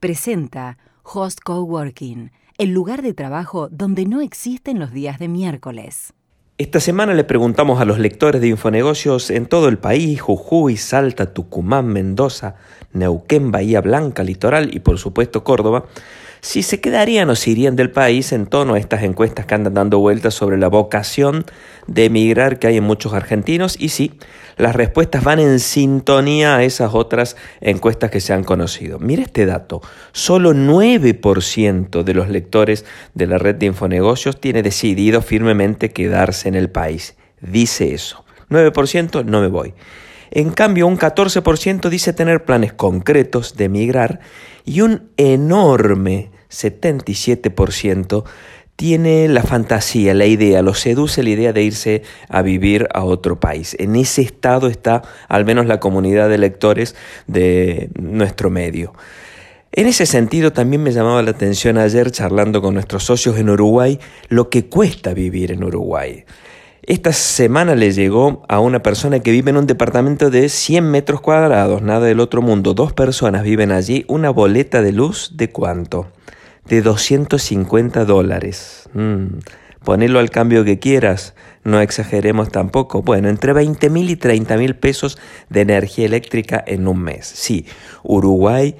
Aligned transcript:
presenta 0.00 0.78
Host 1.02 1.40
Coworking, 1.44 2.30
el 2.56 2.70
lugar 2.70 3.02
de 3.02 3.14
trabajo 3.14 3.68
donde 3.70 4.04
no 4.04 4.20
existen 4.20 4.78
los 4.78 4.92
días 4.92 5.18
de 5.18 5.26
miércoles. 5.26 6.12
Esta 6.56 6.80
semana 6.80 7.14
le 7.14 7.24
preguntamos 7.24 7.80
a 7.80 7.84
los 7.84 7.98
lectores 7.98 8.40
de 8.40 8.48
Infonegocios 8.48 9.30
en 9.30 9.46
todo 9.46 9.68
el 9.68 9.78
país, 9.78 10.20
Jujuy, 10.20 10.76
Salta, 10.76 11.32
Tucumán, 11.32 11.86
Mendoza, 11.86 12.56
Neuquén, 12.92 13.50
Bahía 13.50 13.80
Blanca, 13.80 14.22
Litoral 14.22 14.74
y 14.74 14.80
por 14.80 14.98
supuesto 14.98 15.44
Córdoba, 15.44 15.86
si 16.40 16.62
se 16.62 16.80
quedarían 16.80 17.30
o 17.30 17.36
se 17.36 17.50
irían 17.50 17.76
del 17.76 17.90
país 17.90 18.32
en 18.32 18.46
tono 18.46 18.74
a 18.74 18.78
estas 18.78 19.02
encuestas 19.02 19.46
que 19.46 19.54
andan 19.54 19.74
dando 19.74 19.98
vueltas 19.98 20.34
sobre 20.34 20.58
la 20.58 20.68
vocación 20.68 21.44
de 21.86 22.06
emigrar 22.06 22.58
que 22.58 22.66
hay 22.66 22.76
en 22.76 22.84
muchos 22.84 23.12
argentinos 23.12 23.76
y 23.78 23.90
sí, 23.90 24.12
las 24.56 24.74
respuestas 24.74 25.24
van 25.24 25.38
en 25.38 25.60
sintonía 25.60 26.56
a 26.56 26.64
esas 26.64 26.94
otras 26.94 27.36
encuestas 27.60 28.10
que 28.10 28.20
se 28.20 28.32
han 28.32 28.44
conocido. 28.44 28.98
Mire 28.98 29.22
este 29.22 29.46
dato, 29.46 29.80
solo 30.12 30.52
9% 30.52 32.02
de 32.02 32.14
los 32.14 32.28
lectores 32.28 32.84
de 33.14 33.26
la 33.26 33.38
red 33.38 33.54
de 33.54 33.66
Infonegocios 33.66 34.40
tiene 34.40 34.62
decidido 34.62 35.22
firmemente 35.22 35.90
quedarse 35.90 36.48
en 36.48 36.54
el 36.54 36.70
país. 36.70 37.16
Dice 37.40 37.94
eso. 37.94 38.24
9% 38.50 39.24
no 39.24 39.40
me 39.40 39.48
voy. 39.48 39.74
En 40.30 40.50
cambio, 40.50 40.86
un 40.86 40.98
14% 40.98 41.88
dice 41.88 42.12
tener 42.12 42.44
planes 42.44 42.72
concretos 42.72 43.56
de 43.56 43.64
emigrar 43.64 44.20
y 44.64 44.82
un 44.82 45.10
enorme 45.16 46.30
77% 46.50 48.24
tiene 48.78 49.26
la 49.26 49.42
fantasía, 49.42 50.14
la 50.14 50.26
idea, 50.26 50.62
lo 50.62 50.72
seduce 50.72 51.24
la 51.24 51.30
idea 51.30 51.52
de 51.52 51.64
irse 51.64 52.02
a 52.28 52.42
vivir 52.42 52.86
a 52.94 53.02
otro 53.02 53.40
país. 53.40 53.74
En 53.80 53.96
ese 53.96 54.22
estado 54.22 54.68
está 54.68 55.02
al 55.26 55.44
menos 55.44 55.66
la 55.66 55.80
comunidad 55.80 56.28
de 56.28 56.38
lectores 56.38 56.94
de 57.26 57.90
nuestro 57.98 58.50
medio. 58.50 58.92
En 59.72 59.86
ese 59.86 60.06
sentido 60.06 60.52
también 60.52 60.82
me 60.82 60.92
llamaba 60.92 61.22
la 61.22 61.32
atención 61.32 61.76
ayer 61.76 62.12
charlando 62.12 62.62
con 62.62 62.74
nuestros 62.74 63.02
socios 63.02 63.36
en 63.38 63.50
Uruguay 63.50 63.98
lo 64.28 64.48
que 64.48 64.66
cuesta 64.66 65.12
vivir 65.12 65.50
en 65.50 65.64
Uruguay. 65.64 66.24
Esta 66.82 67.12
semana 67.12 67.74
le 67.74 67.92
llegó 67.92 68.44
a 68.48 68.60
una 68.60 68.82
persona 68.82 69.18
que 69.18 69.30
vive 69.32 69.50
en 69.50 69.56
un 69.56 69.66
departamento 69.66 70.30
de 70.30 70.48
100 70.48 70.90
metros 70.90 71.20
cuadrados, 71.20 71.82
nada 71.82 72.06
del 72.06 72.20
otro 72.20 72.42
mundo. 72.42 72.74
Dos 72.74 72.92
personas 72.92 73.42
viven 73.42 73.72
allí, 73.72 74.04
una 74.06 74.30
boleta 74.30 74.82
de 74.82 74.92
luz 74.92 75.32
de 75.34 75.50
cuánto? 75.50 76.06
De 76.68 76.82
250 76.82 78.04
dólares. 78.04 78.88
Mm, 78.92 79.38
al 79.86 80.30
cambio 80.30 80.64
que 80.64 80.78
quieras, 80.78 81.34
no 81.64 81.80
exageremos 81.80 82.50
tampoco. 82.50 83.02
Bueno, 83.02 83.28
entre 83.28 83.52
20 83.52 83.88
mil 83.90 84.10
y 84.10 84.16
30 84.16 84.56
mil 84.56 84.76
pesos 84.76 85.18
de 85.48 85.62
energía 85.62 86.06
eléctrica 86.06 86.62
en 86.66 86.86
un 86.88 87.00
mes. 87.02 87.26
Sí, 87.26 87.66
Uruguay 88.02 88.76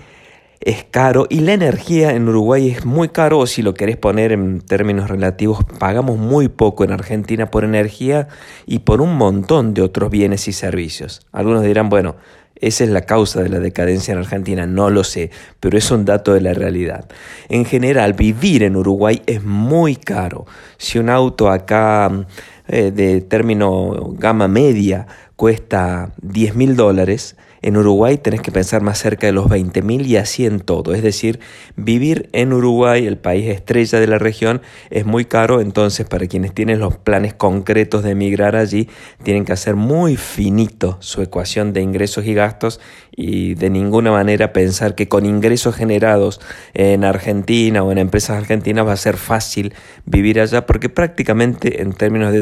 es 0.60 0.84
caro 0.84 1.26
y 1.30 1.40
la 1.40 1.52
energía 1.52 2.14
en 2.14 2.28
Uruguay 2.28 2.68
es 2.68 2.84
muy 2.84 3.08
caro, 3.08 3.38
o 3.38 3.46
si 3.46 3.62
lo 3.62 3.74
querés 3.74 3.96
poner 3.96 4.32
en 4.32 4.60
términos 4.60 5.08
relativos, 5.08 5.64
pagamos 5.78 6.18
muy 6.18 6.48
poco 6.48 6.84
en 6.84 6.92
Argentina 6.92 7.50
por 7.50 7.64
energía 7.64 8.28
y 8.66 8.80
por 8.80 9.00
un 9.00 9.16
montón 9.16 9.72
de 9.72 9.82
otros 9.82 10.10
bienes 10.10 10.48
y 10.48 10.52
servicios. 10.52 11.22
Algunos 11.32 11.62
dirán, 11.62 11.88
bueno, 11.88 12.16
esa 12.60 12.84
es 12.84 12.90
la 12.90 13.02
causa 13.02 13.42
de 13.42 13.48
la 13.48 13.58
decadencia 13.58 14.12
en 14.12 14.18
Argentina, 14.18 14.66
no 14.66 14.90
lo 14.90 15.04
sé, 15.04 15.30
pero 15.60 15.78
es 15.78 15.90
un 15.90 16.04
dato 16.04 16.34
de 16.34 16.40
la 16.40 16.54
realidad. 16.54 17.06
En 17.48 17.64
general, 17.64 18.14
vivir 18.14 18.62
en 18.62 18.76
Uruguay 18.76 19.22
es 19.26 19.42
muy 19.44 19.96
caro. 19.96 20.46
Si 20.76 20.98
un 20.98 21.10
auto 21.10 21.50
acá 21.50 22.26
eh, 22.68 22.90
de 22.90 23.20
término 23.20 24.14
gama 24.18 24.48
media 24.48 25.06
cuesta 25.36 26.12
10 26.22 26.54
mil 26.54 26.76
dólares, 26.76 27.36
en 27.60 27.76
Uruguay 27.76 28.18
tenés 28.18 28.40
que 28.40 28.52
pensar 28.52 28.82
más 28.82 28.98
cerca 28.98 29.26
de 29.26 29.32
los 29.32 29.48
20 29.48 29.82
mil 29.82 30.06
y 30.06 30.16
así 30.16 30.46
en 30.46 30.60
todo. 30.60 30.94
Es 30.94 31.02
decir, 31.02 31.40
vivir 31.76 32.28
en 32.32 32.52
Uruguay, 32.52 33.06
el 33.06 33.18
país 33.18 33.48
estrella 33.48 33.98
de 33.98 34.06
la 34.06 34.18
región, 34.18 34.62
es 34.90 35.06
muy 35.06 35.24
caro. 35.24 35.60
Entonces, 35.60 36.06
para 36.06 36.26
quienes 36.26 36.54
tienen 36.54 36.78
los 36.78 36.96
planes 36.96 37.34
concretos 37.34 38.04
de 38.04 38.12
emigrar 38.12 38.54
allí, 38.54 38.88
tienen 39.22 39.44
que 39.44 39.52
hacer 39.52 39.74
muy 39.74 40.16
finito 40.16 40.98
su 41.00 41.20
ecuación 41.22 41.72
de 41.72 41.82
ingresos 41.82 42.26
y 42.26 42.34
gastos 42.34 42.80
y 43.10 43.54
de 43.54 43.70
ninguna 43.70 44.12
manera 44.12 44.52
pensar 44.52 44.94
que 44.94 45.08
con 45.08 45.26
ingresos 45.26 45.74
generados 45.74 46.40
en 46.74 47.02
Argentina 47.02 47.82
o 47.82 47.90
en 47.90 47.98
empresas 47.98 48.38
argentinas 48.38 48.86
va 48.86 48.92
a 48.92 48.96
ser 48.96 49.16
fácil 49.16 49.74
vivir 50.06 50.40
allá, 50.40 50.66
porque 50.66 50.88
prácticamente 50.88 51.82
en 51.82 51.92
términos 51.92 52.32
de 52.32 52.38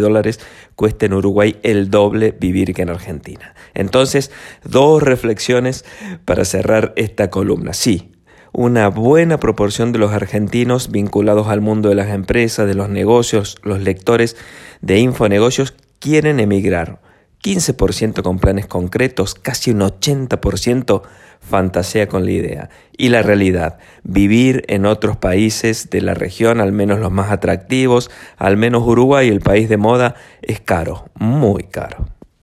cuesta 0.74 1.06
en 1.06 1.14
Uruguay 1.14 1.56
el 1.62 1.90
doble 1.90 2.34
vivir 2.38 2.74
que 2.74 2.82
en 2.82 2.90
Argentina. 2.90 3.54
Entonces, 3.74 4.30
dos 4.64 5.02
reflexiones 5.02 5.84
para 6.24 6.44
cerrar 6.44 6.92
esta 6.96 7.30
columna. 7.30 7.72
Sí, 7.72 8.12
una 8.52 8.88
buena 8.88 9.38
proporción 9.38 9.92
de 9.92 9.98
los 9.98 10.12
argentinos 10.12 10.90
vinculados 10.90 11.48
al 11.48 11.60
mundo 11.60 11.90
de 11.90 11.94
las 11.94 12.08
empresas, 12.08 12.66
de 12.66 12.74
los 12.74 12.88
negocios, 12.88 13.56
los 13.62 13.80
lectores 13.80 14.36
de 14.80 14.98
infonegocios 14.98 15.74
quieren 15.98 16.40
emigrar. 16.40 17.00
15% 17.42 18.22
con 18.22 18.38
planes 18.38 18.66
concretos, 18.66 19.34
casi 19.34 19.70
un 19.70 19.80
80% 19.80 21.02
fantasea 21.40 22.08
con 22.08 22.24
la 22.24 22.30
idea. 22.32 22.70
Y 22.96 23.10
la 23.10 23.22
realidad, 23.22 23.78
vivir 24.02 24.64
en 24.68 24.86
otros 24.86 25.16
países 25.16 25.90
de 25.90 26.00
la 26.00 26.14
región, 26.14 26.60
al 26.60 26.72
menos 26.72 26.98
los 26.98 27.12
más 27.12 27.30
atractivos, 27.30 28.10
al 28.36 28.56
menos 28.56 28.82
Uruguay, 28.84 29.28
el 29.28 29.40
país 29.40 29.68
de 29.68 29.76
moda, 29.76 30.14
es 30.42 30.60
caro, 30.60 31.08
muy 31.14 31.64
caro. 31.64 32.15